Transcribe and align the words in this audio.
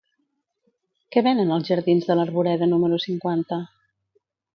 Què 1.15 1.21
venen 1.27 1.53
als 1.55 1.69
jardins 1.73 2.07
de 2.07 2.15
l'Arboreda 2.19 2.69
número 2.71 2.99
cinquanta? 3.05 3.61